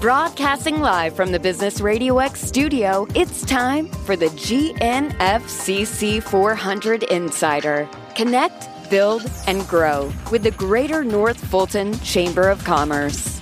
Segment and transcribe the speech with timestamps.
[0.00, 7.88] Broadcasting live from the Business Radio X studio, it's time for the GNFCC 400 Insider.
[8.14, 13.35] Connect, build, and grow with the Greater North Fulton Chamber of Commerce.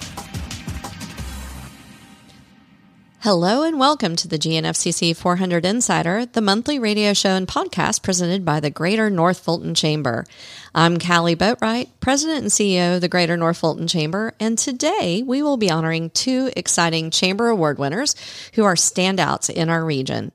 [3.25, 8.45] Hello and welcome to the GNFCC 400 Insider, the monthly radio show and podcast presented
[8.45, 10.27] by the Greater North Fulton Chamber.
[10.75, 15.43] I'm Kali Boatright, President and CEO of the Greater North Fulton Chamber, and today we
[15.43, 18.14] will be honoring two exciting Chamber Award winners
[18.57, 20.30] who are standouts in our region.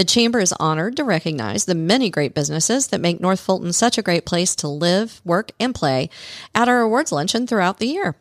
[0.00, 3.98] The Chamber is honored to recognize the many great businesses that make North Fulton such
[3.98, 6.08] a great place to live, work, and play
[6.54, 8.16] at our awards luncheon throughout the year.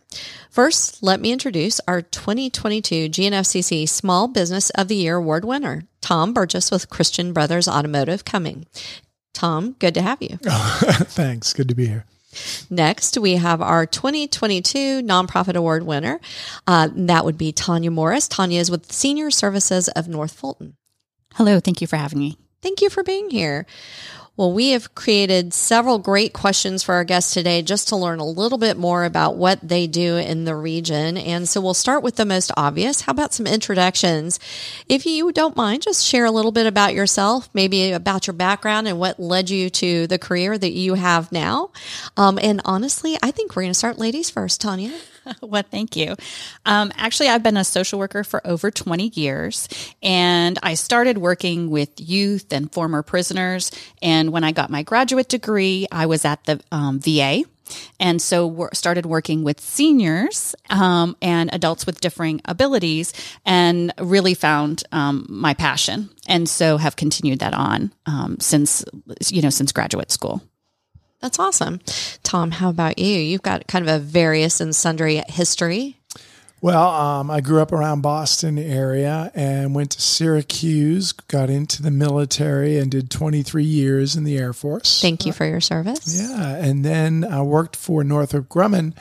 [0.50, 6.34] First, let me introduce our 2022 GNFCC Small Business of the Year Award winner, Tom
[6.34, 8.66] Burgess with Christian Brothers Automotive Cumming.
[9.34, 10.38] Tom, good to have you.
[10.44, 11.54] thanks.
[11.54, 12.04] Good to be here.
[12.70, 16.20] Next, we have our 2022 Nonprofit Award winner.
[16.68, 18.28] Uh, that would be Tanya Morris.
[18.28, 20.76] Tanya is with Senior Services of North Fulton.
[21.36, 22.38] Hello, thank you for having me.
[22.62, 23.66] Thank you for being here.
[24.40, 28.26] Well, we have created several great questions for our guests today just to learn a
[28.26, 31.18] little bit more about what they do in the region.
[31.18, 33.02] And so we'll start with the most obvious.
[33.02, 34.40] How about some introductions?
[34.88, 38.88] If you don't mind, just share a little bit about yourself, maybe about your background
[38.88, 41.72] and what led you to the career that you have now.
[42.16, 44.98] Um, and honestly, I think we're going to start ladies first, Tanya.
[45.42, 46.16] well, thank you.
[46.66, 49.68] Um, actually, I've been a social worker for over 20 years,
[50.02, 53.72] and I started working with youth and former prisoners.
[54.02, 57.44] And when I got my graduate degree, I was at the um, VA.
[58.00, 63.14] And so started working with seniors um, and adults with differing abilities,
[63.46, 68.84] and really found um, my passion, and so have continued that on um, since
[69.28, 70.42] you know since graduate school.
[71.22, 71.82] That's awesome.
[72.24, 73.20] Tom, how about you?
[73.20, 75.98] You've got kind of a various and sundry history.
[76.62, 81.92] Well, um, I grew up around Boston area and went to Syracuse, got into the
[81.92, 85.02] military and did 23 years in the Air Force.
[85.02, 86.20] Thank you for your service.
[86.20, 86.56] Yeah.
[86.56, 88.94] And then I worked for Northrop Grumman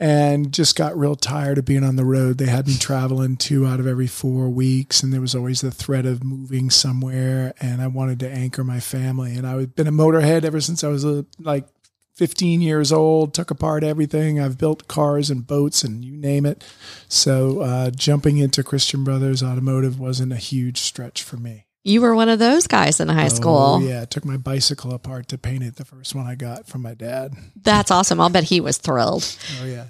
[0.00, 2.38] and just got real tired of being on the road.
[2.38, 5.70] They had me traveling two out of every four weeks, and there was always the
[5.70, 7.54] threat of moving somewhere.
[7.60, 9.36] And I wanted to anchor my family.
[9.36, 11.66] And I've been a motorhead ever since I was a, uh, like
[12.14, 14.40] 15 years old, took apart everything.
[14.40, 16.64] I've built cars and boats and you name it.
[17.08, 21.66] So uh, jumping into Christian Brothers Automotive wasn't a huge stretch for me.
[21.86, 23.82] You were one of those guys in high oh, school.
[23.82, 25.76] Yeah, I took my bicycle apart to paint it.
[25.76, 27.34] The first one I got from my dad.
[27.62, 28.22] That's awesome.
[28.22, 29.36] I'll bet he was thrilled.
[29.62, 29.86] Oh yeah.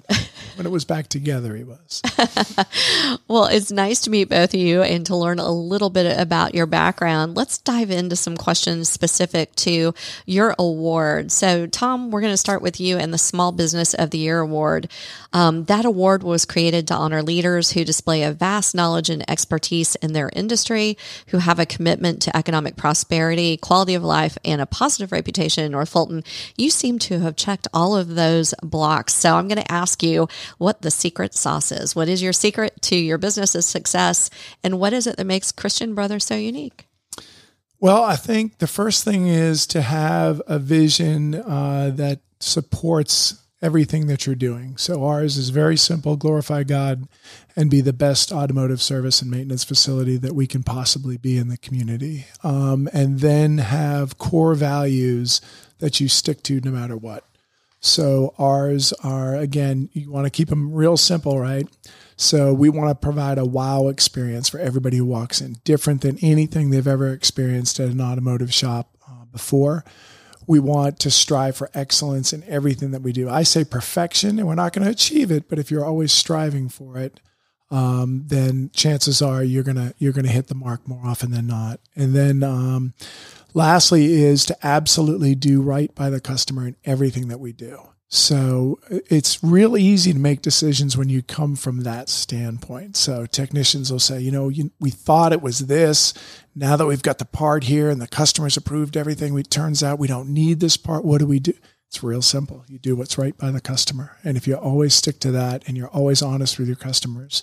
[0.55, 2.01] when it was back together, he was.
[3.27, 6.53] well, it's nice to meet both of you and to learn a little bit about
[6.53, 7.35] your background.
[7.35, 9.93] Let's dive into some questions specific to
[10.25, 11.31] your award.
[11.31, 14.39] So, Tom, we're going to start with you and the Small Business of the Year
[14.39, 14.89] award.
[15.33, 19.95] Um, that award was created to honor leaders who display a vast knowledge and expertise
[19.95, 24.65] in their industry, who have a commitment to economic prosperity, quality of life, and a
[24.65, 26.23] positive reputation in North Fulton,
[26.57, 29.13] you seem to have checked all of those blocks.
[29.13, 31.95] So I'm going to ask you what the secret sauce is.
[31.95, 34.31] What is your secret to your business's success?
[34.63, 36.87] And what is it that makes Christian Brothers so unique?
[37.79, 44.05] Well, I think the first thing is to have a vision uh, that supports everything
[44.05, 44.77] that you're doing.
[44.77, 47.07] So ours is very simple glorify God
[47.55, 51.47] and be the best automotive service and maintenance facility that we can possibly be in
[51.47, 52.27] the community.
[52.43, 55.41] Um, and then have core values
[55.79, 57.23] that you stick to no matter what.
[57.79, 61.67] So ours are, again, you want to keep them real simple, right?
[62.17, 66.19] So we want to provide a wow experience for everybody who walks in, different than
[66.21, 69.83] anything they've ever experienced at an automotive shop uh, before
[70.47, 73.29] we want to strive for excellence in everything that we do.
[73.29, 76.69] I say perfection, and we're not going to achieve it, but if you're always striving
[76.69, 77.19] for it,
[77.71, 81.79] um, then chances are you're gonna you're gonna hit the mark more often than not.
[81.95, 82.93] And then, um,
[83.53, 87.89] lastly, is to absolutely do right by the customer in everything that we do.
[88.07, 92.95] So it's real easy to make decisions when you come from that standpoint.
[92.95, 96.13] So technicians will say, you know, you, we thought it was this.
[96.55, 99.99] Now that we've got the part here and the customers approved everything, it turns out
[99.99, 101.03] we don't need this part.
[101.03, 101.53] What do we do?
[101.87, 102.63] It's real simple.
[102.67, 104.17] You do what's right by the customer.
[104.23, 107.41] And if you always stick to that and you're always honest with your customers,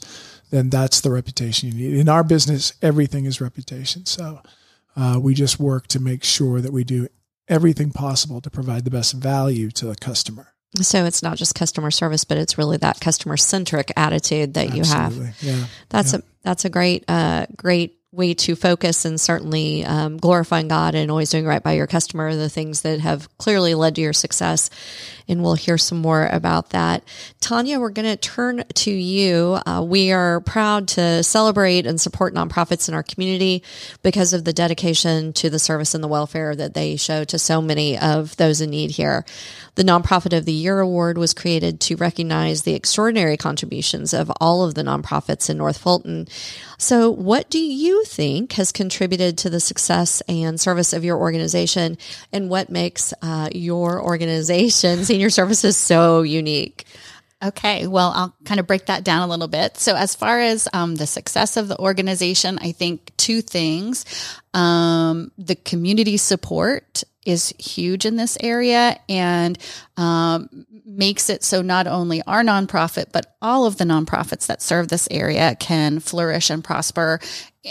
[0.51, 1.99] then that's the reputation you need.
[1.99, 4.07] In our business, everything is reputation.
[4.07, 4.43] So
[4.97, 7.09] uh, we just work to make sure that we do
[7.49, 10.52] everything possible to provide the best value to the customer.
[10.81, 14.79] So it's not just customer service, but it's really that customer centric attitude that Absolutely.
[14.79, 15.43] you have.
[15.43, 15.67] Yeah.
[15.91, 16.21] That's yeah.
[16.21, 21.11] a that's a great uh, great way to focus and certainly um, glorifying God and
[21.11, 24.69] always doing right by your customer, the things that have clearly led to your success.
[25.29, 27.05] And we'll hear some more about that.
[27.41, 29.59] Tanya, we're going to turn to you.
[29.67, 33.63] Uh, we are proud to celebrate and support nonprofits in our community
[34.03, 37.61] because of the dedication to the service and the welfare that they show to so
[37.61, 39.25] many of those in need here.
[39.75, 44.65] The Nonprofit of the Year Award was created to recognize the extraordinary contributions of all
[44.65, 46.29] of the nonprofits in North Fulton.
[46.77, 51.97] So, what do you think has contributed to the success and service of your organization,
[52.33, 56.87] and what makes uh, your organization, Senior Services, so unique?
[57.45, 59.77] Okay, well, I'll kind of break that down a little bit.
[59.77, 64.07] So, as far as um, the success of the organization, I think two things.
[64.55, 69.59] Um, the community support is huge in this area and
[69.99, 74.89] um, makes it so not only our nonprofit, but all of the nonprofits that serve
[74.89, 77.21] this area can flourish and prosper.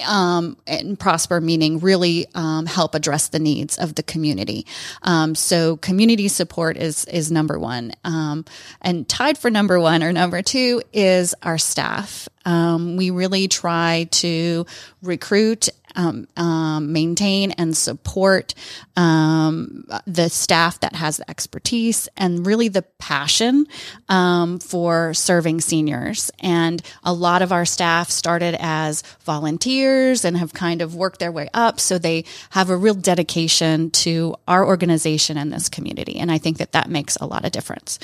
[0.07, 4.65] Um, and prosper meaning really um, help address the needs of the community.
[5.01, 8.45] Um, so community support is is number one, um,
[8.81, 12.29] and tied for number one or number two is our staff.
[12.45, 14.65] Um, we really try to
[15.03, 18.53] recruit um, um, maintain and support
[18.95, 23.67] um, the staff that has the expertise and really the passion
[24.07, 26.31] um, for serving seniors.
[26.39, 31.31] And a lot of our staff started as volunteers and have kind of worked their
[31.31, 31.79] way up.
[31.79, 36.17] So they have a real dedication to our organization and this community.
[36.17, 37.99] And I think that that makes a lot of difference.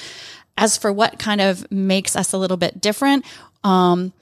[0.57, 3.25] As for what kind of makes us a little bit different,
[3.63, 4.13] um,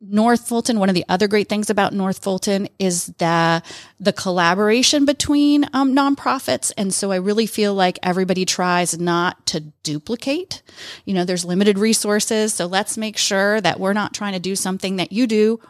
[0.00, 3.62] North Fulton, one of the other great things about North Fulton is the
[3.98, 9.60] the collaboration between um, nonprofits, and so I really feel like everybody tries not to
[9.82, 10.62] duplicate.
[11.04, 14.54] You know, there's limited resources, so let's make sure that we're not trying to do
[14.54, 15.60] something that you do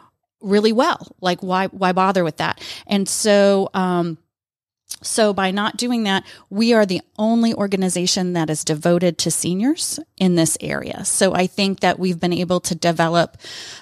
[0.41, 1.15] really well.
[1.21, 2.61] Like, why why bother with that?
[2.87, 3.69] And so.
[3.73, 4.17] Um,
[5.01, 9.97] so, by not doing that, we are the only organization that is devoted to seniors
[10.17, 11.05] in this area.
[11.05, 13.37] So, I think that we've been able to develop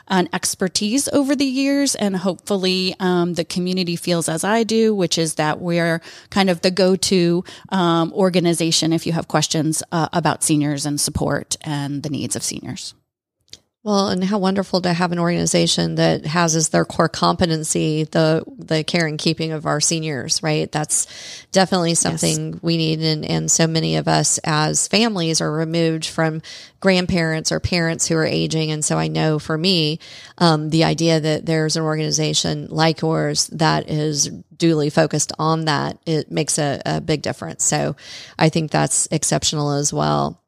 [0.07, 5.17] an expertise over the years, and hopefully, um, the community feels as I do, which
[5.17, 10.09] is that we're kind of the go to um, organization if you have questions uh,
[10.13, 12.93] about seniors and support and the needs of seniors.
[13.87, 18.43] Well, and how wonderful to have an organization that has as their core competency the
[18.57, 20.69] the care and keeping of our seniors, right?
[20.69, 21.07] That's
[21.53, 22.61] definitely something yes.
[22.61, 26.41] we need and, and so many of us as families are removed from
[26.81, 28.71] grandparents or parents who are aging.
[28.71, 29.99] And so I know for me,
[30.37, 35.97] um, the idea that there's an organization like yours that is duly focused on that,
[36.05, 37.63] it makes a, a big difference.
[37.63, 37.95] So
[38.37, 40.41] I think that's exceptional as well.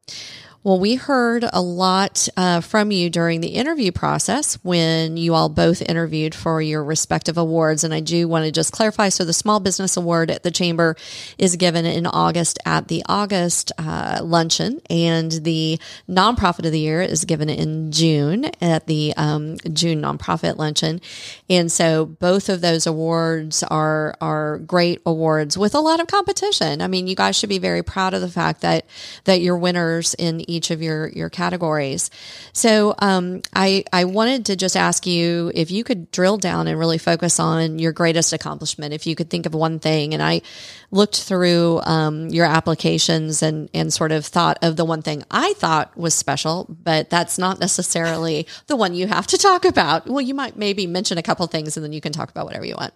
[0.62, 5.48] Well, we heard a lot uh, from you during the interview process when you all
[5.48, 7.82] both interviewed for your respective awards.
[7.82, 9.08] And I do want to just clarify.
[9.08, 10.96] So, the Small Business Award at the Chamber
[11.38, 17.00] is given in August at the August uh, luncheon, and the Nonprofit of the Year
[17.00, 21.00] is given in June at the um, June Nonprofit Luncheon.
[21.48, 26.82] And so, both of those awards are, are great awards with a lot of competition.
[26.82, 28.84] I mean, you guys should be very proud of the fact that,
[29.24, 32.10] that your winners in each of your your categories.
[32.52, 36.78] So um, I I wanted to just ask you if you could drill down and
[36.78, 38.92] really focus on your greatest accomplishment.
[38.92, 40.42] If you could think of one thing, and I
[40.90, 45.52] looked through um, your applications and and sort of thought of the one thing I
[45.54, 50.06] thought was special, but that's not necessarily the one you have to talk about.
[50.06, 52.64] Well, you might maybe mention a couple things, and then you can talk about whatever
[52.64, 52.92] you want.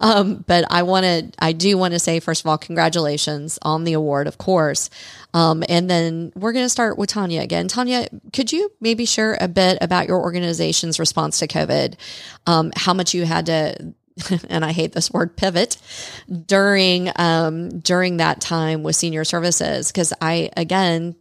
[0.00, 3.92] Um, but I wanted I do want to say first of all, congratulations on the
[3.92, 4.90] award, of course.
[5.36, 7.68] Um, and then we're going to start with Tanya again.
[7.68, 11.96] Tanya, could you maybe share a bit about your organization's response to COVID?
[12.46, 13.94] Um, how much you had to
[14.48, 15.76] and I hate this word pivot
[16.46, 21.16] during um, during that time with senior services because I again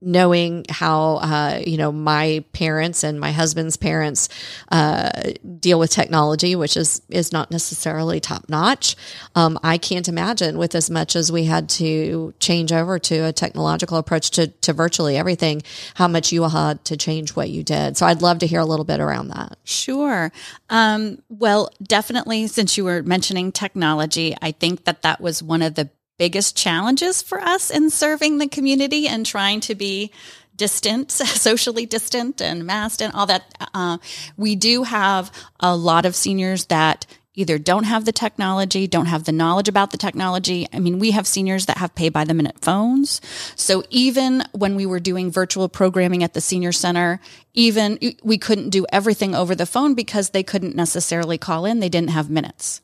[0.00, 4.28] knowing how uh, you know my parents and my husband's parents
[4.70, 5.10] uh,
[5.58, 8.96] deal with technology, which is is not necessarily top notch.
[9.34, 13.32] Um, I can't imagine with as much as we had to change over to a
[13.32, 15.62] technological approach to to virtually everything,
[15.94, 17.96] how much you had to change what you did.
[17.96, 19.58] So I'd love to hear a little bit around that.
[19.64, 20.30] Sure.
[20.68, 25.74] Um, well, definitely, since you were mentioning technology, I think that that was one of
[25.74, 30.10] the biggest challenges for us in serving the community and trying to be
[30.56, 33.54] distant, socially distant and masked and all that.
[33.74, 33.98] Uh,
[34.36, 35.30] we do have
[35.60, 39.90] a lot of seniors that either don't have the technology, don't have the knowledge about
[39.90, 40.66] the technology.
[40.72, 43.20] I mean, we have seniors that have pay by the minute phones.
[43.56, 47.20] So even when we were doing virtual programming at the senior center,
[47.52, 51.80] even we couldn't do everything over the phone because they couldn't necessarily call in.
[51.80, 52.80] They didn't have minutes.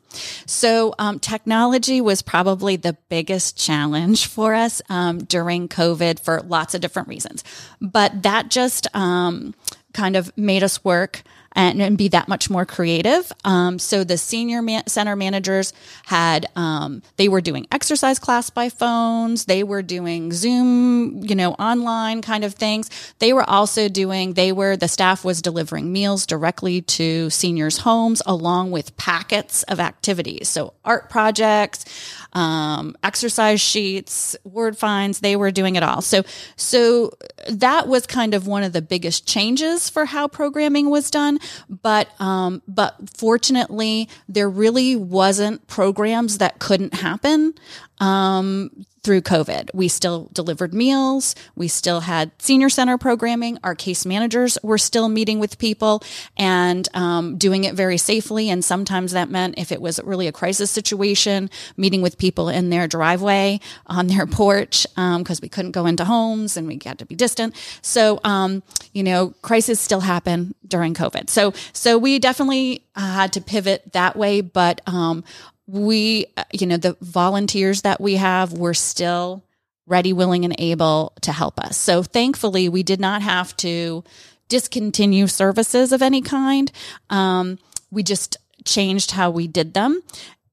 [0.47, 6.75] So um, technology was probably the biggest challenge for us um, during COVID for lots
[6.75, 7.45] of different reasons.
[7.81, 9.55] But that just um,
[9.93, 13.33] kind of made us work and, and be that much more creative.
[13.45, 15.73] Um, so the senior man- center managers
[16.07, 19.47] had, um, they were doing exercise class by phones.
[19.47, 22.91] They were doing Zoom, you know, online kind of things.
[23.19, 28.23] They were also doing, they were, the staff was delivering meals directly to seniors' homes
[28.27, 30.49] along with packets of activities.
[30.49, 31.85] So art projects,
[32.33, 36.03] um, exercise sheets, word finds, they were doing it all.
[36.03, 36.23] So,
[36.57, 37.13] so
[37.49, 41.39] that was kind of one of the biggest changes for how programming was done.
[41.69, 47.55] But, um, but fortunately, there really wasn't programs that couldn't happen.
[47.99, 49.71] Um, through COVID.
[49.73, 51.35] We still delivered meals.
[51.55, 53.59] We still had senior center programming.
[53.65, 56.03] Our case managers were still meeting with people
[56.37, 58.51] and um, doing it very safely.
[58.51, 62.71] And sometimes that meant if it was really a crisis situation, meeting with people in
[62.71, 66.99] their driveway, on their porch, because um, we couldn't go into homes and we had
[66.99, 67.55] to be distant.
[67.83, 71.31] So, um, you know, crises still happen during COVID.
[71.31, 74.41] So, so we definitely uh, had to pivot that way.
[74.41, 75.25] But um,
[75.71, 79.45] we, uh, you know, the volunteers that we have were still
[79.87, 81.77] ready, willing, and able to help us.
[81.77, 84.05] So thankfully, we did not have to
[84.49, 86.71] discontinue services of any kind.
[87.09, 87.59] Um,
[87.91, 90.03] we just changed how we did them.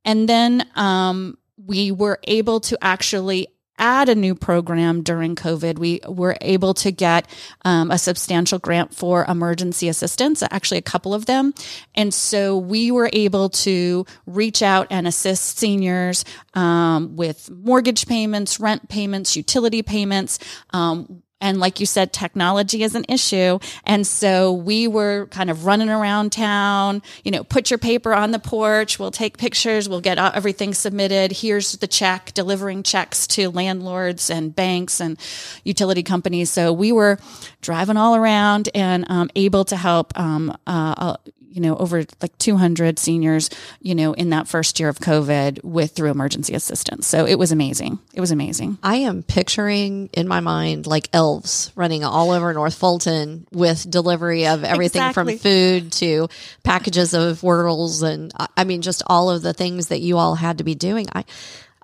[0.05, 3.47] And then um, we were able to actually
[3.77, 7.29] add a new program during COVID, we were able to get
[7.65, 11.53] um, a substantial grant for emergency assistance, actually, a couple of them.
[11.95, 18.59] And so we were able to reach out and assist seniors um, with mortgage payments,
[18.59, 20.39] rent payments, utility payments.
[20.71, 23.59] Um, and like you said, technology is an issue.
[23.85, 28.31] And so we were kind of running around town, you know, put your paper on
[28.31, 28.97] the porch.
[28.97, 29.87] We'll take pictures.
[29.87, 31.31] We'll get everything submitted.
[31.31, 35.19] Here's the check, delivering checks to landlords and banks and
[35.63, 36.49] utility companies.
[36.49, 37.19] So we were
[37.61, 41.17] driving all around and um, able to help um, uh, uh
[41.57, 43.49] you know, over like 200 seniors,
[43.81, 47.07] you know, in that first year of COVID with through emergency assistance.
[47.07, 47.97] So it was amazing.
[48.13, 48.77] It was amazing.
[48.83, 54.45] I am picturing in my mind like elves running all over North Fulton with delivery
[54.45, 55.33] of everything exactly.
[55.33, 56.29] from food to
[56.61, 60.59] packages of Wordles and I mean just all of the things that you all had
[60.59, 61.07] to be doing.
[61.11, 61.25] I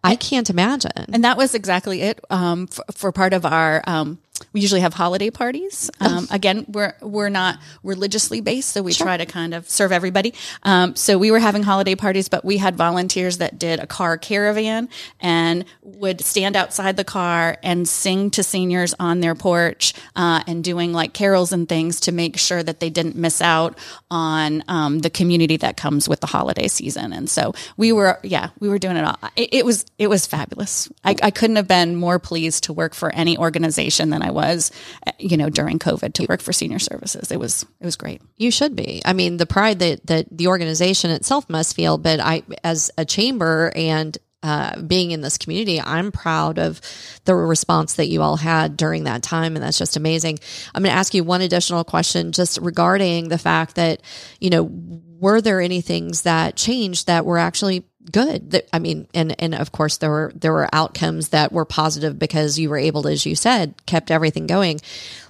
[0.04, 0.92] I can't imagine.
[1.14, 4.20] And that was exactly it um, for, for, part of our um,
[4.52, 5.90] we usually have holiday parties.
[6.00, 9.06] Um, again, we're we're not religiously based, so we sure.
[9.06, 10.34] try to kind of serve everybody.
[10.64, 14.18] Um, so we were having holiday parties, but we had volunteers that did a car
[14.18, 20.44] caravan and would stand outside the car and sing to seniors on their porch uh,
[20.48, 23.78] and doing like carols and things to make sure that they didn't miss out
[24.12, 27.14] on um, the community that comes with the holiday season.
[27.14, 29.18] And so we were, yeah, we were doing it all.
[29.36, 30.92] It, it was it was fabulous.
[31.04, 34.72] I, I couldn't have been more pleased to work for any organization than I was,
[35.18, 37.32] you know, during COVID to work for senior services.
[37.32, 38.22] It was it was great.
[38.38, 39.02] You should be.
[39.06, 43.06] I mean, the pride that that the organization itself must feel, but I as a
[43.06, 46.82] chamber and uh, being in this community, I'm proud of
[47.24, 49.56] the response that you all had during that time.
[49.56, 50.38] And that's just amazing.
[50.76, 54.02] I'm going to ask you one additional question just regarding the fact that,
[54.42, 59.36] you know, were there any things that changed that were actually good i mean and
[59.40, 63.04] and of course there were there were outcomes that were positive because you were able
[63.04, 64.80] to as you said kept everything going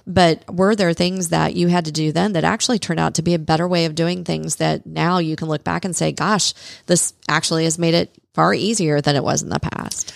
[0.06, 3.22] but were there things that you had to do then that actually turned out to
[3.22, 6.12] be a better way of doing things that now you can look back and say
[6.12, 6.52] gosh
[6.86, 10.12] this actually has made it far easier than it was in the past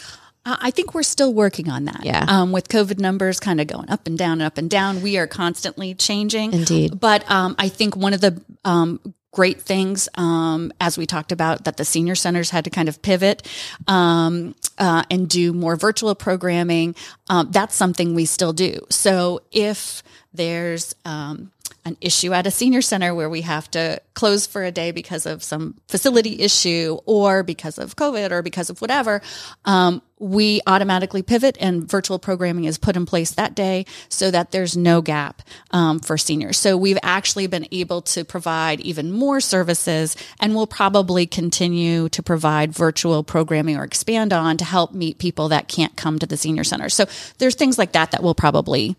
[0.49, 2.05] uh, I think we're still working on that.
[2.05, 2.25] Yeah.
[2.27, 5.19] Um, with COVID numbers kind of going up and down and up and down, we
[5.19, 6.55] are constantly changing.
[6.55, 6.99] Indeed.
[6.99, 8.99] But um, I think one of the um,
[9.33, 13.03] great things, um, as we talked about, that the senior centers had to kind of
[13.03, 13.47] pivot
[13.87, 16.95] um, uh, and do more virtual programming.
[17.29, 18.81] Um, that's something we still do.
[18.91, 21.53] So if there's um,
[21.85, 25.27] an issue at a senior center where we have to close for a day because
[25.27, 29.23] of some facility issue or because of COVID or because of whatever,
[29.65, 34.51] um, we automatically pivot and virtual programming is put in place that day so that
[34.51, 36.59] there's no gap um, for seniors.
[36.59, 42.23] So we've actually been able to provide even more services and we'll probably continue to
[42.23, 46.37] provide virtual programming or expand on to help meet people that can't come to the
[46.37, 46.89] senior center.
[46.89, 47.07] So
[47.39, 48.97] there's things like that that will probably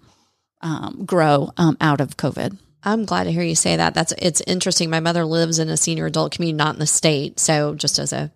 [0.61, 2.57] um, grow um, out of COVID.
[2.83, 3.93] I'm glad to hear you say that.
[3.93, 4.89] That's it's interesting.
[4.89, 7.39] My mother lives in a senior adult community, not in the state.
[7.39, 8.31] So just as a,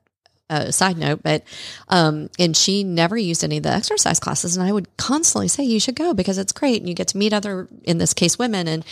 [0.50, 1.44] a side note, but
[1.88, 5.64] um, and she never used any of the exercise classes, and I would constantly say
[5.64, 8.38] you should go because it's great, and you get to meet other, in this case,
[8.38, 8.86] women, and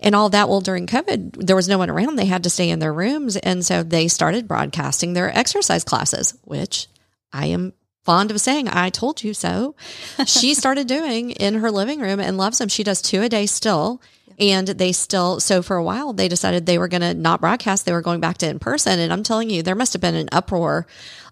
[0.00, 0.48] and all that.
[0.48, 3.36] Well, during COVID, there was no one around; they had to stay in their rooms,
[3.36, 6.86] and so they started broadcasting their exercise classes, which
[7.32, 7.72] I am
[8.04, 9.74] fond of saying, I told you so.
[10.26, 12.68] she started doing in her living room and loves them.
[12.68, 14.00] She does two a day still.
[14.38, 17.86] And they still, so for a while, they decided they were going to not broadcast.
[17.86, 19.00] They were going back to in person.
[19.00, 20.86] And I'm telling you, there must have been an uproar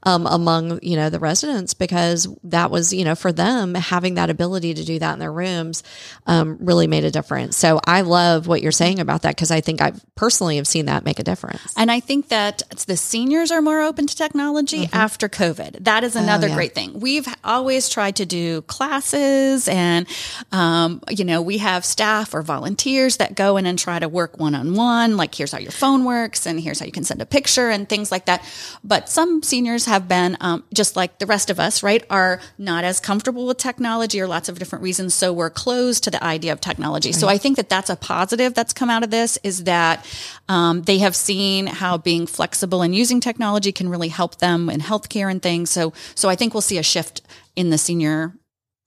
[0.06, 4.30] um, among you know the residents because that was you know for them having that
[4.30, 5.82] ability to do that in their rooms
[6.26, 7.56] um, really made a difference.
[7.56, 10.86] So I love what you're saying about that because I think I personally have seen
[10.86, 11.74] that make a difference.
[11.76, 14.96] And I think that the seniors are more open to technology mm-hmm.
[14.96, 15.84] after COVID.
[15.84, 16.56] That is another oh, yeah.
[16.56, 17.00] great thing.
[17.00, 20.06] We've always tried to do classes, and
[20.52, 24.38] um, you know we have staff or volunteers that go in and try to work
[24.38, 25.16] one on one.
[25.16, 27.88] Like here's how your phone works, and here's how you can send a picture and
[27.88, 28.44] things like that.
[28.84, 32.40] But some seniors have have been, um, just like the rest of us, right, are
[32.58, 35.14] not as comfortable with technology or lots of different reasons.
[35.14, 37.08] So we're closed to the idea of technology.
[37.08, 37.14] Right.
[37.14, 40.06] So I think that that's a positive that's come out of this is that
[40.48, 44.80] um, they have seen how being flexible and using technology can really help them in
[44.80, 45.70] healthcare and things.
[45.70, 47.22] So, so I think we'll see a shift
[47.56, 48.34] in the senior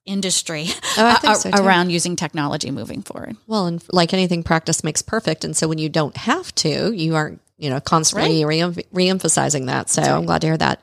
[0.06, 3.36] industry oh, so around using technology moving forward.
[3.46, 5.44] Well, and like anything, practice makes perfect.
[5.44, 8.74] And so when you don't have to, you aren't you know, constantly right.
[8.92, 9.90] re- reemphasizing that.
[9.90, 10.10] So right.
[10.10, 10.82] I'm glad to hear that.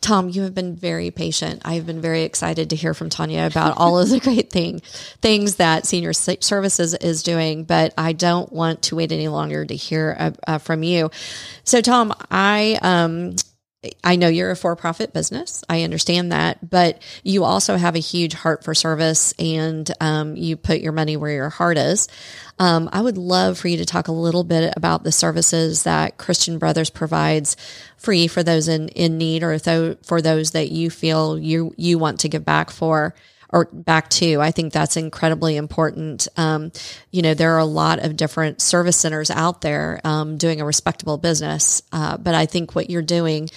[0.00, 1.62] Tom, you have been very patient.
[1.64, 4.80] I've been very excited to hear from Tanya about all of the great thing
[5.20, 9.74] things that Senior Services is doing, but I don't want to wait any longer to
[9.74, 11.10] hear uh, uh, from you.
[11.64, 13.36] So, Tom, I um,
[14.02, 15.64] I know you're a for profit business.
[15.68, 20.56] I understand that, but you also have a huge heart for service and um, you
[20.56, 22.08] put your money where your heart is.
[22.58, 26.18] Um, I would love for you to talk a little bit about the services that
[26.18, 27.56] Christian Brothers provides
[27.96, 31.98] free for those in, in need or th- for those that you feel you, you
[31.98, 33.14] want to give back for
[33.50, 34.40] or back to.
[34.40, 36.28] I think that's incredibly important.
[36.36, 36.72] Um,
[37.10, 40.64] you know, there are a lot of different service centers out there um, doing a
[40.64, 43.48] respectable business, uh, but I think what you're doing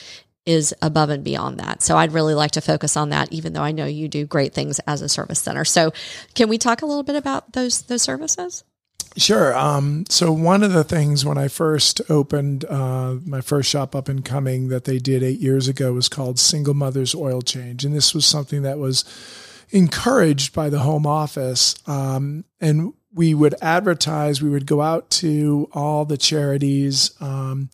[0.45, 1.83] is above and beyond that.
[1.83, 4.53] So I'd really like to focus on that, even though I know you do great
[4.53, 5.65] things as a service center.
[5.65, 5.91] So
[6.35, 8.63] can we talk a little bit about those those services?
[9.17, 9.57] Sure.
[9.57, 14.07] Um, so one of the things when I first opened uh, my first shop up
[14.07, 17.95] and Cumming that they did eight years ago was called Single Mothers Oil Change, and
[17.95, 19.03] this was something that was
[19.69, 21.75] encouraged by the home office.
[21.87, 24.41] Um, and we would advertise.
[24.41, 27.69] We would go out to all the charities, um,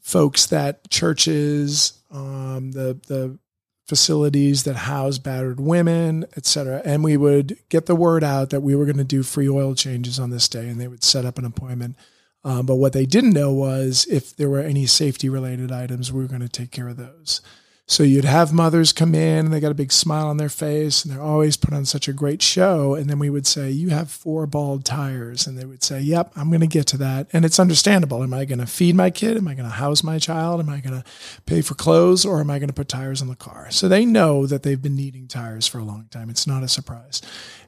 [0.00, 3.38] folks that churches, um, the the
[3.86, 6.82] facilities that house battered women, et cetera.
[6.84, 9.74] And we would get the word out that we were going to do free oil
[9.74, 11.96] changes on this day, and they would set up an appointment.
[12.44, 16.20] Um, but what they didn't know was if there were any safety related items, we
[16.20, 17.40] were going to take care of those.
[17.90, 21.02] So you'd have mothers come in and they got a big smile on their face
[21.02, 22.94] and they're always put on such a great show.
[22.94, 25.46] And then we would say, You have four bald tires.
[25.46, 27.28] And they would say, Yep, I'm going to get to that.
[27.32, 28.22] And it's understandable.
[28.22, 29.38] Am I going to feed my kid?
[29.38, 30.60] Am I going to house my child?
[30.60, 31.04] Am I going to
[31.46, 33.70] pay for clothes or am I going to put tires on the car?
[33.70, 36.28] So they know that they've been needing tires for a long time.
[36.28, 37.22] It's not a surprise.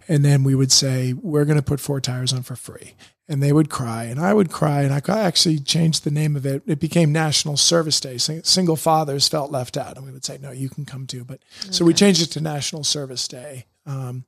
[0.06, 2.92] And then we would say, We're going to put four tires on for free
[3.30, 6.44] and they would cry and I would cry and I actually changed the name of
[6.44, 6.64] it.
[6.66, 8.18] It became National Service Day.
[8.18, 11.24] Single fathers felt left out and we would say, no, you can come too.
[11.24, 11.70] But okay.
[11.70, 13.66] so we changed it to National Service Day.
[13.86, 14.24] Um,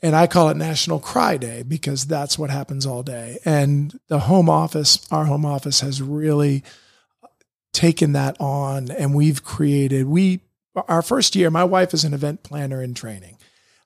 [0.00, 3.40] and I call it National Cry Day because that's what happens all day.
[3.44, 6.62] And the home office, our home office has really
[7.72, 10.42] taken that on and we've created, we,
[10.86, 13.38] our first year, my wife is an event planner in training.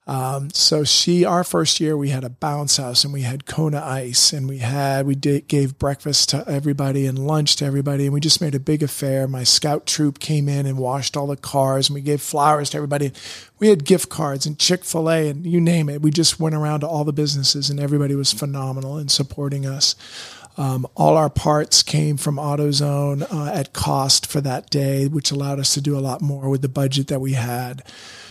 [0.07, 3.81] Um, so she, our first year, we had a bounce house and we had Kona
[3.81, 8.07] ice and we had, we did, gave breakfast to everybody and lunch to everybody.
[8.07, 9.29] And we just made a big affair.
[9.29, 12.79] My scout troop came in and washed all the cars and we gave flowers to
[12.79, 13.13] everybody.
[13.61, 16.03] We had gift cards and Chick-fil-A and you name it.
[16.03, 19.95] We just went around to all the businesses and everybody was phenomenal in supporting us.
[20.57, 25.61] Um, all our parts came from AutoZone uh, at cost for that day, which allowed
[25.61, 27.83] us to do a lot more with the budget that we had.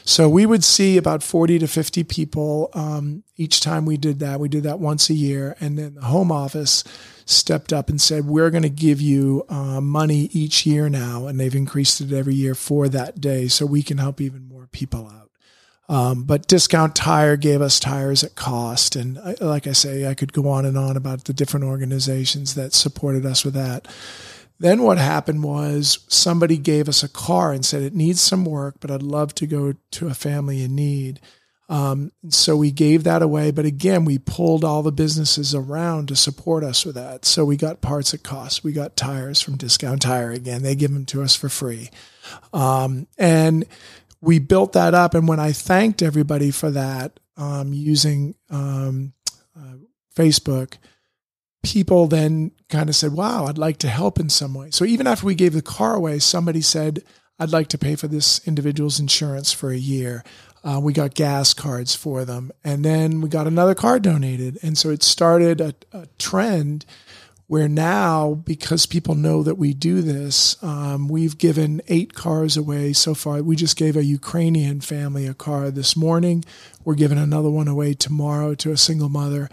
[0.09, 4.39] So we would see about 40 to 50 people um, each time we did that.
[4.39, 5.55] We did that once a year.
[5.59, 6.83] And then the home office
[7.27, 11.27] stepped up and said, We're going to give you uh, money each year now.
[11.27, 14.65] And they've increased it every year for that day so we can help even more
[14.71, 15.29] people out.
[15.95, 18.95] Um, but Discount Tire gave us tires at cost.
[18.95, 22.55] And I, like I say, I could go on and on about the different organizations
[22.55, 23.87] that supported us with that.
[24.59, 28.75] Then what happened was somebody gave us a car and said, it needs some work,
[28.81, 31.21] but I'd love to go to a family in need.
[31.69, 36.15] Um, so we gave that away, but again, we pulled all the businesses around to
[36.15, 37.25] support us with that.
[37.25, 38.63] So we got parts at cost.
[38.63, 40.63] We got tires from Discount Tire again.
[40.63, 41.91] They give them to us for free.
[42.51, 43.65] Um, and
[44.19, 45.13] we built that up.
[45.13, 49.13] And when I thanked everybody for that um, using um,
[49.55, 49.75] uh,
[50.15, 50.73] Facebook,
[51.73, 54.71] people then kind of said, wow, I'd like to help in some way.
[54.71, 57.03] So even after we gave the car away, somebody said,
[57.37, 60.23] I'd like to pay for this individual's insurance for a year.
[60.63, 62.51] Uh, we got gas cards for them.
[62.63, 64.57] And then we got another car donated.
[64.61, 66.85] And so it started a, a trend
[67.47, 72.93] where now, because people know that we do this, um, we've given eight cars away
[72.93, 73.41] so far.
[73.41, 76.43] We just gave a Ukrainian family a car this morning.
[76.83, 79.49] We're giving another one away tomorrow to a single mother.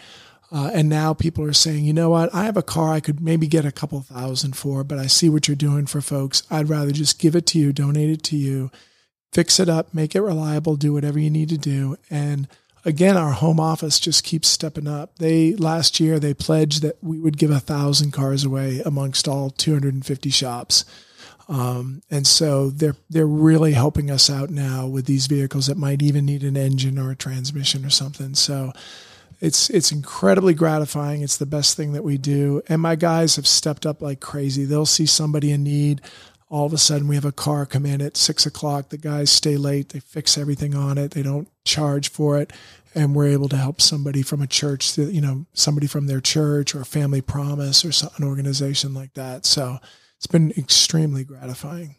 [0.53, 2.33] Uh, and now people are saying, you know what?
[2.35, 5.29] I have a car I could maybe get a couple thousand for, but I see
[5.29, 6.45] what you're doing for folks.
[6.51, 8.71] I'd rather just give it to you, donate it to you,
[9.33, 11.97] fix it up, make it reliable, do whatever you need to do.
[12.11, 12.47] And
[12.85, 15.19] again, our home office just keeps stepping up.
[15.19, 19.51] They last year they pledged that we would give a thousand cars away amongst all
[19.51, 20.85] 250 shops.
[21.49, 26.03] Um, and so they're they're really helping us out now with these vehicles that might
[26.03, 28.35] even need an engine or a transmission or something.
[28.35, 28.73] So
[29.41, 31.23] it's it's incredibly gratifying.
[31.23, 32.63] It's the best thing that we do.
[32.69, 34.65] And my guys have stepped up like crazy.
[34.65, 36.01] They'll see somebody in need.
[36.49, 38.91] All of a sudden, we have a car come in at six o'clock.
[38.91, 39.89] The guys stay late.
[39.89, 41.11] They fix everything on it.
[41.11, 42.53] They don't charge for it,
[42.95, 44.97] and we're able to help somebody from a church.
[44.97, 49.45] You know, somebody from their church or a Family Promise or an organization like that.
[49.45, 49.79] So
[50.19, 51.97] it's been extremely gratifying.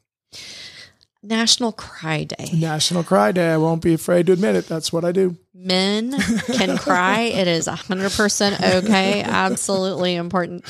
[1.23, 2.49] National Cry Day.
[2.53, 3.51] National Cry Day.
[3.51, 4.67] I won't be afraid to admit it.
[4.67, 5.35] That's what I do.
[5.53, 6.11] Men
[6.45, 7.21] can cry.
[7.21, 9.23] It is 100% okay.
[9.23, 10.63] Absolutely important.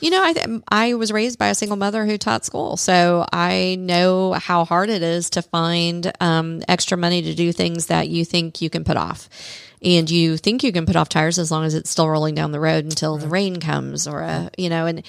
[0.00, 2.76] You know, I, th- I was raised by a single mother who taught school.
[2.76, 7.86] So I know how hard it is to find um, extra money to do things
[7.86, 9.28] that you think you can put off.
[9.82, 12.52] And you think you can put off tires as long as it's still rolling down
[12.52, 13.22] the road until right.
[13.22, 15.04] the rain comes or a, you know, and,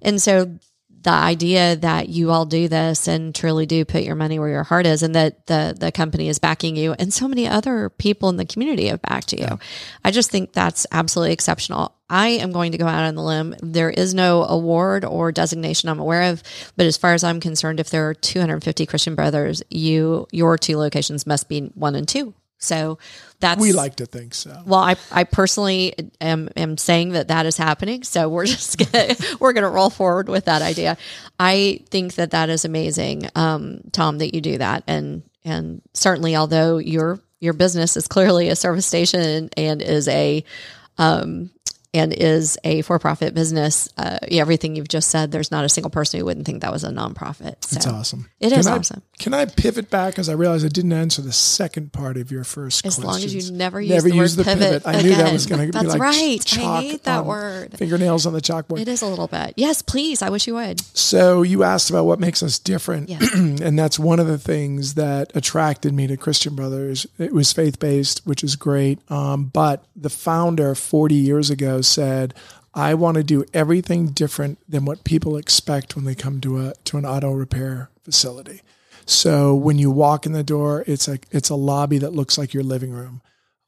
[0.00, 0.58] and so
[1.02, 4.62] the idea that you all do this and truly do put your money where your
[4.62, 8.28] heart is and that the the company is backing you and so many other people
[8.28, 9.40] in the community have backed you.
[9.40, 9.56] Yeah.
[10.04, 11.94] I just think that's absolutely exceptional.
[12.08, 13.54] I am going to go out on the limb.
[13.62, 16.42] There is no award or designation I'm aware of,
[16.76, 20.76] but as far as I'm concerned, if there are 250 Christian brothers, you your two
[20.76, 22.34] locations must be one and two.
[22.62, 22.98] So
[23.40, 24.62] that's we like to think so.
[24.64, 28.04] Well, I, I personally am, am saying that that is happening.
[28.04, 30.96] So we're just gonna, we're going to roll forward with that idea.
[31.38, 36.36] I think that that is amazing, um, Tom, that you do that, and and certainly,
[36.36, 40.44] although your your business is clearly a service station and is a
[40.98, 41.50] um,
[41.94, 46.18] and is a for-profit business, uh, everything you've just said, there's not a single person
[46.18, 47.62] who wouldn't think that was a nonprofit.
[47.64, 48.30] So It's awesome.
[48.40, 49.02] It can is I, awesome.
[49.18, 52.44] Can I pivot back because I realized I didn't answer the second part of your
[52.44, 53.04] first as questions.
[53.04, 54.82] long as you never use never the use the pivot.
[54.86, 56.40] I knew that was going to be That's like right.
[56.44, 57.76] chalk I hate that on word.
[57.78, 58.80] Fingernails on the chalkboard.
[58.80, 59.52] It is a little bit.
[59.56, 60.22] Yes, please.
[60.22, 60.80] I wish you would.
[60.96, 63.18] So you asked about what makes us different, Yeah.
[63.34, 67.06] and that's one of the things that attracted me to Christian Brothers.
[67.18, 68.98] It was faith based, which is great.
[69.10, 72.34] Um, but the founder 40 years ago said,
[72.74, 76.74] "I want to do everything different than what people expect when they come to a
[76.84, 78.62] to an auto repair facility."
[79.06, 82.54] So when you walk in the door, it's a it's a lobby that looks like
[82.54, 83.20] your living room.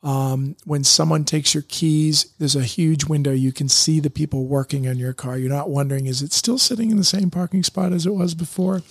[0.03, 3.33] Um, when someone takes your keys, there's a huge window.
[3.33, 5.38] You can see the people working on your car.
[5.38, 8.35] You're not wondering, is it still sitting in the same parking spot as it was
[8.35, 8.83] before?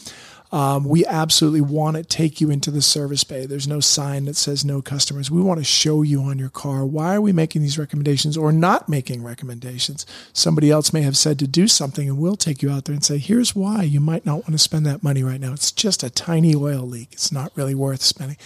[0.53, 3.47] Um, we absolutely want to take you into the service bay.
[3.47, 5.31] There's no sign that says no customers.
[5.31, 8.51] We want to show you on your car why are we making these recommendations or
[8.51, 10.05] not making recommendations.
[10.31, 13.03] Somebody else may have said to do something, and we'll take you out there and
[13.03, 15.53] say, here's why you might not want to spend that money right now.
[15.53, 17.09] It's just a tiny oil leak.
[17.13, 18.37] It's not really worth spending.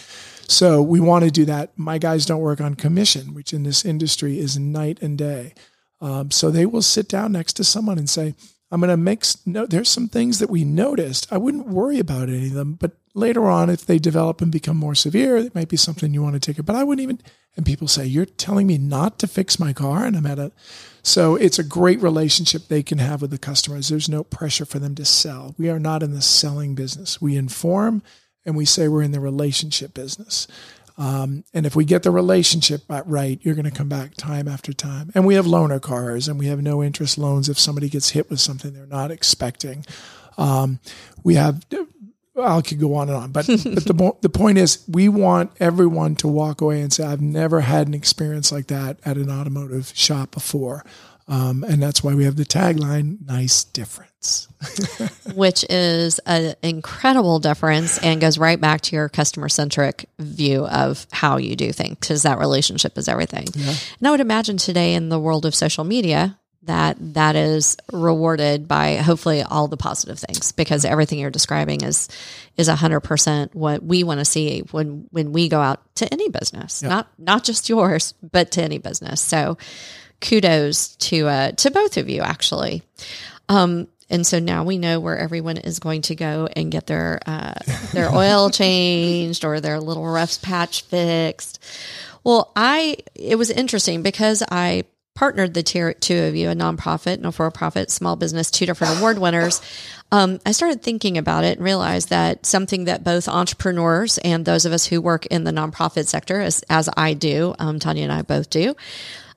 [0.48, 1.78] So we want to do that.
[1.78, 5.54] My guys don't work on commission, which in this industry is night and day.
[6.00, 8.34] Um, so they will sit down next to someone and say,
[8.70, 11.32] I'm going to make, no, there's some things that we noticed.
[11.32, 14.76] I wouldn't worry about any of them, but later on, if they develop and become
[14.76, 16.66] more severe, it might be something you want to take it.
[16.66, 17.22] But I wouldn't even,
[17.56, 20.06] and people say, you're telling me not to fix my car.
[20.06, 20.52] And I'm at a,
[21.02, 23.88] so it's a great relationship they can have with the customers.
[23.88, 25.56] There's no pressure for them to sell.
[25.58, 27.22] We are not in the selling business.
[27.22, 28.04] We inform
[28.46, 30.48] and we say we're in the relationship business.
[30.98, 34.74] Um, and if we get the relationship right, you're going to come back time after
[34.74, 35.12] time.
[35.14, 38.30] And we have loaner cars and we have no interest loans if somebody gets hit
[38.30, 39.86] with something they're not expecting.
[40.38, 40.80] Um,
[41.24, 41.64] we have,
[42.40, 46.16] I could go on and on, but, but the, the point is, we want everyone
[46.18, 49.92] to walk away and say, I've never had an experience like that at an automotive
[49.96, 50.84] shop before.
[51.28, 54.48] Um, and that's why we have the tagline, nice difference.
[55.36, 61.06] which is an incredible difference and goes right back to your customer centric view of
[61.12, 63.46] how you do things because that relationship is everything.
[63.54, 63.74] Yeah.
[64.00, 68.68] And I would imagine today in the world of social media that that is rewarded
[68.68, 72.10] by hopefully all the positive things because everything you're describing is
[72.58, 76.84] is 100% what we want to see when when we go out to any business
[76.84, 76.90] yeah.
[76.90, 79.58] not not just yours but to any business so
[80.22, 82.84] kudos to uh, to both of you actually
[83.50, 87.20] um, and so now we know where everyone is going to go and get their
[87.26, 87.54] uh,
[87.94, 91.64] their oil changed or their little rough patch fixed.
[92.24, 97.16] Well, I it was interesting because I partnered the two, two of you, a nonprofit
[97.16, 99.62] and a for-profit small business, two different award winners.
[100.12, 104.66] Um, I started thinking about it and realized that something that both entrepreneurs and those
[104.66, 108.12] of us who work in the nonprofit sector, as, as I do, um, Tanya and
[108.12, 108.76] I both do,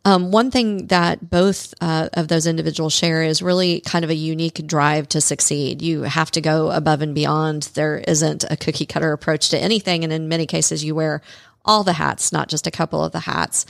[0.05, 4.15] um, one thing that both uh, of those individuals share is really kind of a
[4.15, 5.83] unique drive to succeed.
[5.83, 7.65] You have to go above and beyond.
[7.75, 10.03] There isn't a cookie cutter approach to anything.
[10.05, 11.21] And in many cases, you wear
[11.65, 13.67] all the hats, not just a couple of the hats.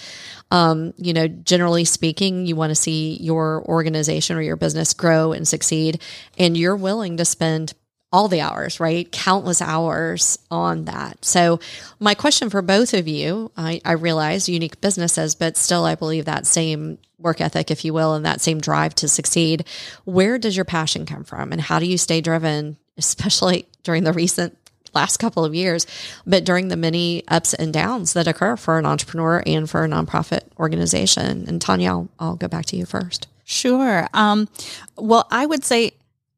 [0.53, 5.33] Um, you know, generally speaking, you want to see your organization or your business grow
[5.33, 6.01] and succeed,
[6.39, 7.75] and you're willing to spend
[8.13, 9.11] all the hours, right?
[9.13, 11.25] Countless hours on that.
[11.25, 11.61] So,
[11.99, 16.25] my question for both of you I, I, realize unique businesses, but still, I believe
[16.25, 19.65] that same work ethic, if you will, and that same drive to succeed.
[20.05, 24.13] Where does your passion come from, and how do you stay driven, especially during the
[24.13, 24.57] recent
[24.93, 25.87] last couple of years,
[26.27, 29.89] but during the many ups and downs that occur for an entrepreneur and for a
[29.89, 31.45] nonprofit organization?
[31.47, 33.29] And Tanya, I'll, I'll go back to you first.
[33.45, 34.09] Sure.
[34.15, 34.49] Um,
[34.97, 35.93] well, I would say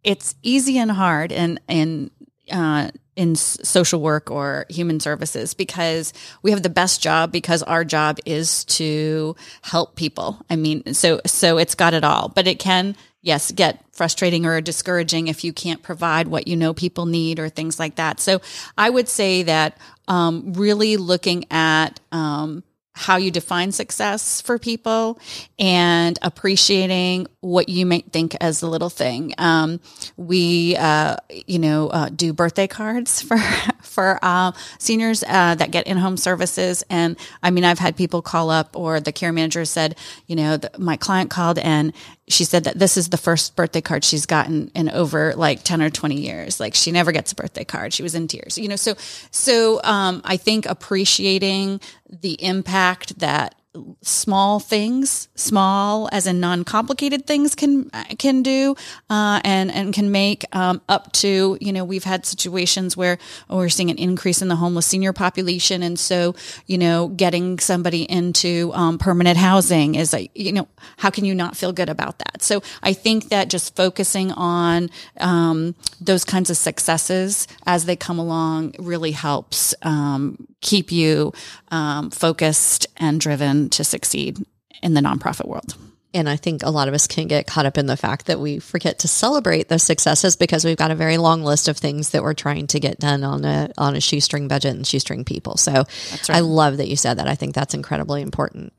[0.04, 2.10] it's easy and hard and and
[2.50, 6.12] uh, in social work or human services because
[6.42, 10.44] we have the best job because our job is to help people.
[10.48, 14.60] I mean, so so it's got it all, but it can yes get frustrating or
[14.60, 18.18] discouraging if you can't provide what you know people need or things like that.
[18.18, 18.40] So
[18.76, 19.76] I would say that
[20.08, 25.18] um, really looking at um, how you define success for people
[25.58, 29.34] and appreciating what you might think as a little thing.
[29.38, 29.80] Um,
[30.16, 33.38] we, uh, you know, uh, do birthday cards for
[33.82, 38.22] for uh, seniors uh, that get in home services, and I mean, I've had people
[38.22, 41.92] call up, or the care manager said, you know, the, my client called and
[42.28, 45.82] she said that this is the first birthday card she's gotten in over like 10
[45.82, 46.60] or 20 years.
[46.60, 47.92] Like she never gets a birthday card.
[47.92, 48.76] She was in tears you know?
[48.76, 48.94] So
[49.30, 53.54] so um, i think appreciating the impact that
[54.02, 58.76] small things, small as in non-complicated things can can do,
[59.08, 63.68] uh, and and can make um, up to you know we've had situations where we're
[63.68, 66.34] seeing an increase in the homeless senior population, and so
[66.66, 71.34] you know getting somebody into um, permanent housing is like you know how can you
[71.34, 72.42] not feel good about that?
[72.42, 78.18] So I think that just focusing on um, those kinds of successes as they come
[78.18, 81.32] along really helps um, keep you
[81.68, 84.38] um, focused and driven to succeed
[84.82, 85.76] in the nonprofit world.
[86.14, 88.38] And I think a lot of us can get caught up in the fact that
[88.38, 92.10] we forget to celebrate those successes because we've got a very long list of things
[92.10, 95.56] that we're trying to get done on a on a shoestring budget and shoestring people.
[95.56, 96.30] So right.
[96.30, 97.28] I love that you said that.
[97.28, 98.74] I think that's incredibly important.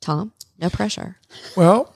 [0.00, 1.18] Tom, no pressure.
[1.56, 1.92] Well,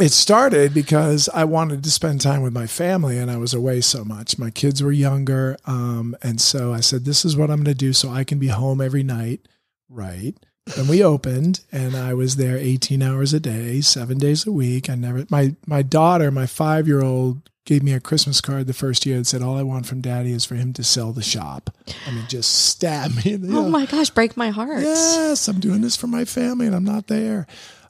[0.00, 3.80] it started because I wanted to spend time with my family and I was away
[3.80, 4.38] so much.
[4.38, 5.56] My kids were younger.
[5.66, 8.38] Um, and so I said, This is what I'm going to do so I can
[8.38, 9.46] be home every night.
[9.88, 10.34] Right
[10.76, 14.88] and we opened and I was there 18 hours a day, seven days a week.
[14.88, 18.72] I never, my, my daughter, my five year old gave me a Christmas card the
[18.72, 21.22] first year that said, all I want from daddy is for him to sell the
[21.22, 21.70] shop.
[22.06, 23.38] I mean, just stab me.
[23.50, 24.82] Oh my gosh, break my heart.
[24.82, 27.46] Yes, I'm doing this for my family and I'm not there.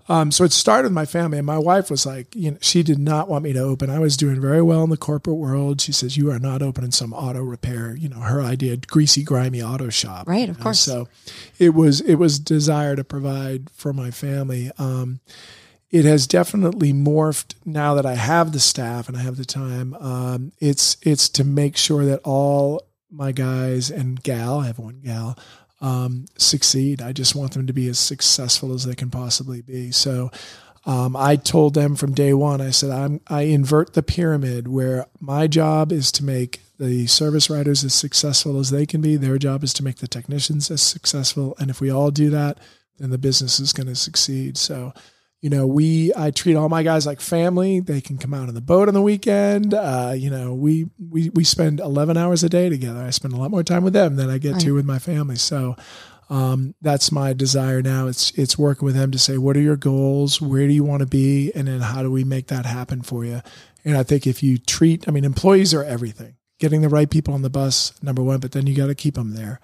[0.08, 2.82] Um, so it started with my family, and my wife was like, you know, she
[2.82, 3.88] did not want me to open.
[3.90, 5.80] I was doing very well in the corporate world.
[5.80, 9.62] She says, "You are not opening some auto repair." You know, her idea, greasy, grimy
[9.62, 10.28] auto shop.
[10.28, 10.62] Right, of know?
[10.64, 10.80] course.
[10.80, 11.08] So
[11.58, 14.70] it was it was desire to provide for my family.
[14.78, 15.20] Um,
[15.90, 19.94] it has definitely morphed now that I have the staff and I have the time.
[19.94, 25.00] Um, it's it's to make sure that all my guys and gal, I have one
[25.04, 25.38] gal,
[25.82, 27.02] um, succeed.
[27.02, 29.90] I just want them to be as successful as they can possibly be.
[29.90, 30.30] So
[30.86, 35.06] um, I told them from day one, I said, I'm, I invert the pyramid where
[35.20, 39.16] my job is to make the service writers as successful as they can be.
[39.16, 41.54] Their job is to make the technicians as successful.
[41.58, 42.58] And if we all do that,
[42.98, 44.56] then the business is going to succeed.
[44.56, 44.92] So
[45.42, 47.80] you know, we I treat all my guys like family.
[47.80, 49.74] They can come out on the boat on the weekend.
[49.74, 53.02] Uh, you know, we we we spend eleven hours a day together.
[53.02, 55.36] I spend a lot more time with them than I get to with my family.
[55.36, 55.76] So
[56.30, 58.06] Um, that's my desire now.
[58.06, 61.00] It's it's working with them to say what are your goals, where do you want
[61.00, 63.42] to be, and then how do we make that happen for you.
[63.84, 66.36] And I think if you treat, I mean, employees are everything.
[66.58, 69.14] Getting the right people on the bus, number one, but then you got to keep
[69.14, 69.60] them there.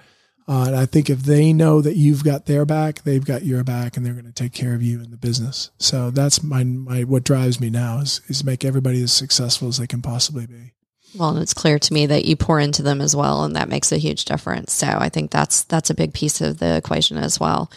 [0.49, 3.63] Uh, and I think if they know that you've got their back, they've got your
[3.63, 5.71] back, and they're going to take care of you in the business.
[5.79, 9.77] So that's my my what drives me now is is make everybody as successful as
[9.77, 10.73] they can possibly be.
[11.15, 13.69] Well, and it's clear to me that you pour into them as well, and that
[13.69, 14.73] makes a huge difference.
[14.73, 17.71] So I think that's that's a big piece of the equation as well.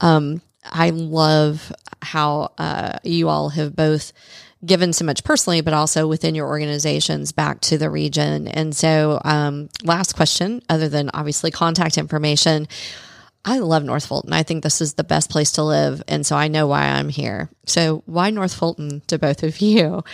[0.00, 1.72] Um, I love
[2.02, 4.12] how uh, you all have both
[4.64, 8.46] given so much personally, but also within your organizations back to the region.
[8.48, 12.68] And so, um, last question, other than obviously contact information.
[13.44, 14.32] I love North Fulton.
[14.32, 16.00] I think this is the best place to live.
[16.06, 17.50] And so I know why I'm here.
[17.66, 20.04] So why North Fulton to both of you?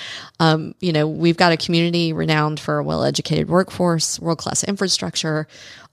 [0.40, 4.64] Um, you know, we've got a community renowned for a well educated workforce, world class
[4.64, 5.46] infrastructure,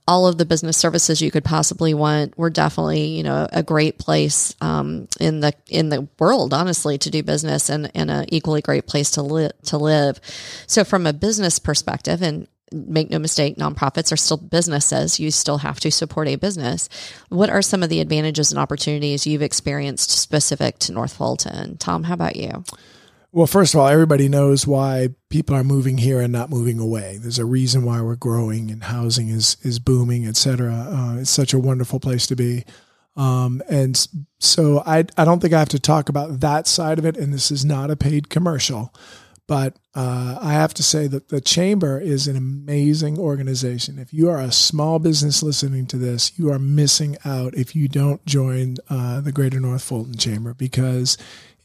[0.08, 2.36] all of the business services you could possibly want.
[2.36, 7.10] We're definitely, you know, a great place um, in the in the world, honestly, to
[7.10, 10.20] do business, and and an equally great place to live to live.
[10.66, 15.20] So, from a business perspective, and make no mistake, nonprofits are still businesses.
[15.20, 16.88] You still have to support a business.
[17.28, 21.76] What are some of the advantages and opportunities you've experienced specific to North Fulton?
[21.78, 22.64] Tom, how about you?
[23.32, 27.18] Well, first of all, everybody knows why people are moving here and not moving away.
[27.20, 30.72] There's a reason why we're growing and housing is is booming, et cetera.
[30.74, 32.64] Uh, it's such a wonderful place to be.
[33.16, 34.06] Um, and
[34.38, 37.16] so I, I don't think I have to talk about that side of it.
[37.16, 38.94] And this is not a paid commercial,
[39.46, 43.98] but uh, I have to say that the Chamber is an amazing organization.
[43.98, 47.88] If you are a small business listening to this, you are missing out if you
[47.88, 51.16] don't join uh, the Greater North Fulton Chamber because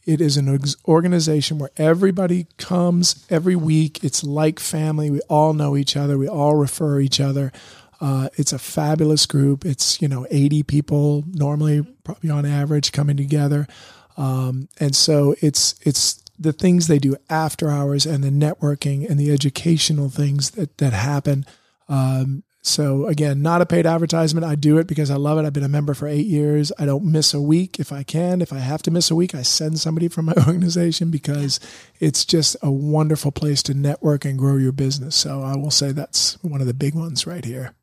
[0.04, 4.02] it is an organization where everybody comes every week.
[4.02, 5.10] It's like family.
[5.10, 6.18] We all know each other.
[6.18, 7.52] We all refer each other.
[8.00, 9.64] Uh, it's a fabulous group.
[9.64, 13.68] It's you know 80 people normally, probably on average, coming together,
[14.16, 19.20] um, and so it's it's the things they do after hours and the networking and
[19.20, 21.46] the educational things that that happen.
[21.88, 24.46] Um, so again, not a paid advertisement.
[24.46, 25.44] I do it because I love it.
[25.44, 26.70] I've been a member for eight years.
[26.78, 28.40] I don't miss a week if I can.
[28.40, 31.58] If I have to miss a week, I send somebody from my organization because
[31.98, 35.16] it's just a wonderful place to network and grow your business.
[35.16, 37.74] So I will say that's one of the big ones right here.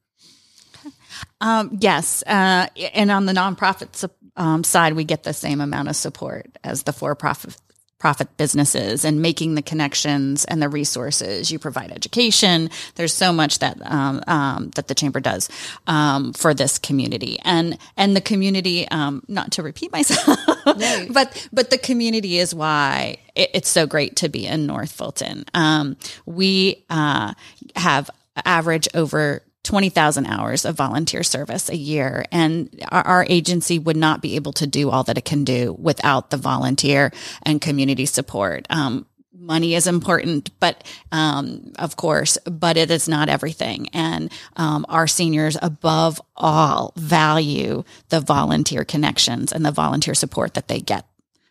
[1.41, 5.97] Um, yes, uh, and on the nonprofit um, side, we get the same amount of
[5.97, 7.57] support as the for-profit
[7.99, 11.51] profit businesses and making the connections and the resources.
[11.51, 12.69] You provide education.
[12.95, 15.49] There's so much that um, um, that the chamber does
[15.85, 18.87] um, for this community, and and the community.
[18.87, 21.07] Um, not to repeat myself, no.
[21.11, 25.45] but but the community is why it, it's so great to be in North Fulton.
[25.53, 27.33] Um, we uh,
[27.75, 28.09] have
[28.45, 32.25] average over 20,000 hours of volunteer service a year.
[32.31, 35.73] And our, our, agency would not be able to do all that it can do
[35.77, 37.11] without the volunteer
[37.43, 38.65] and community support.
[38.71, 43.89] Um, money is important, but um, of course, but it is not everything.
[43.93, 50.67] And um, our seniors, above all, value the volunteer connections and the volunteer support that
[50.67, 51.05] they get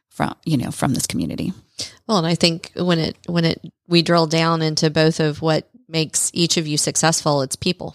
[0.08, 1.52] from you know from this community.
[2.08, 5.70] Well, and I think when it when it we drill down into both of what
[5.88, 7.94] makes each of you successful, it's people.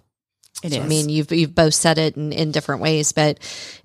[0.63, 0.83] It so, is.
[0.83, 3.37] I mean, you've you've both said it in, in different ways, but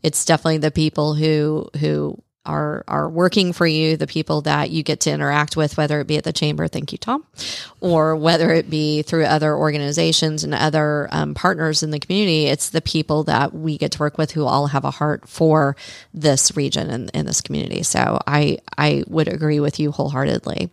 [0.03, 4.83] it's definitely the people who who are are working for you, the people that you
[4.83, 7.25] get to interact with, whether it be at the chamber, thank you, Tom,
[7.81, 12.47] or whether it be through other organizations and other um, partners in the community.
[12.47, 15.77] It's the people that we get to work with who all have a heart for
[16.15, 17.83] this region and, in this community.
[17.83, 20.71] So I I would agree with you wholeheartedly.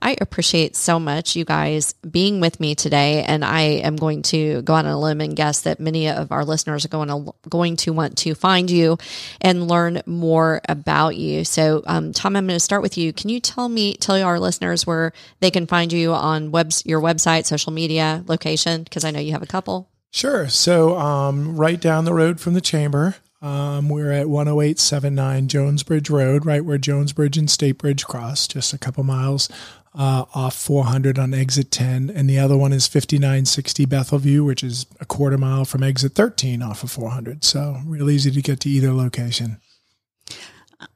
[0.00, 4.62] I appreciate so much you guys being with me today, and I am going to
[4.62, 7.76] go on a limb and guess that many of our listeners are going to going
[7.76, 8.98] to want to find you
[9.40, 11.44] and learn more about you.
[11.44, 13.12] So, um, Tom, I'm going to start with you.
[13.12, 17.00] Can you tell me, tell our listeners where they can find you on webs, your
[17.00, 18.82] website, social media, location?
[18.82, 19.88] Because I know you have a couple.
[20.10, 20.48] Sure.
[20.48, 26.46] So, um, right down the road from the chamber, um, we're at 10879 Jonesbridge Road,
[26.46, 29.48] right where Jonesbridge and State Bridge cross, just a couple miles
[29.96, 32.10] uh, off 400 on exit 10.
[32.10, 36.62] And the other one is 5960 Bethelview, which is a quarter mile from exit 13
[36.62, 37.42] off of 400.
[37.42, 39.58] So, real easy to get to either location.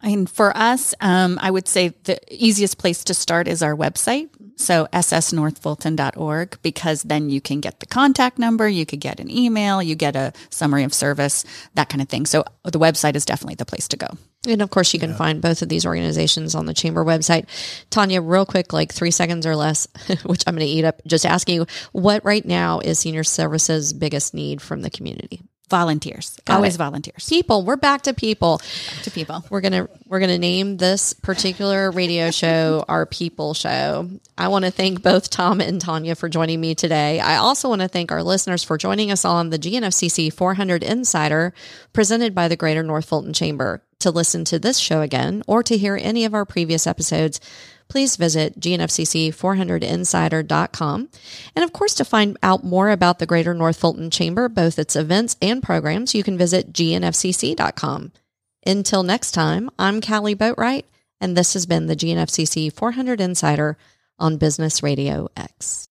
[0.03, 4.29] And for us, um, I would say the easiest place to start is our website.
[4.57, 9.83] So ssnorthfulton.org, because then you can get the contact number, you could get an email,
[9.83, 12.27] you get a summary of service, that kind of thing.
[12.27, 14.09] So the website is definitely the place to go.
[14.47, 15.17] And of course, you can yeah.
[15.17, 17.47] find both of these organizations on the chamber website.
[17.91, 19.87] Tanya, real quick, like three seconds or less,
[20.25, 23.93] which I'm going to eat up, just asking you what right now is senior services
[23.93, 25.43] biggest need from the community?
[25.71, 26.37] Volunteers.
[26.45, 26.79] Got Always it.
[26.79, 27.29] volunteers.
[27.29, 28.61] People, we're back to people.
[29.05, 29.45] to people.
[29.49, 34.11] We're gonna we're gonna name this particular radio show our People Show.
[34.37, 37.21] I want to thank both Tom and Tanya for joining me today.
[37.21, 41.55] I also want to thank our listeners for joining us on the GNFCC 400 Insider
[41.93, 43.83] presented by the Greater North Fulton Chamber.
[44.01, 47.39] To listen to this show again or to hear any of our previous episodes,
[47.91, 51.09] please visit gnfcc400insider.com.
[51.55, 54.97] And of course, to find out more about the Greater North Fulton Chamber, both its
[54.97, 58.13] events and programs, you can visit gnfcc.com.
[58.67, 60.85] Until next time, I'm Kali Boatright,
[61.21, 63.77] and this has been the GNFCC 400 Insider
[64.19, 65.87] on Business Radio X.